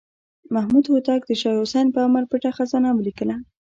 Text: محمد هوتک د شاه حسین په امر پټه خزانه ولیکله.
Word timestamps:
محمد 0.53 0.85
هوتک 0.91 1.21
د 1.27 1.31
شاه 1.41 1.57
حسین 1.61 1.87
په 1.95 1.99
امر 2.07 2.23
پټه 2.31 2.51
خزانه 2.57 2.89
ولیکله. 2.93 3.35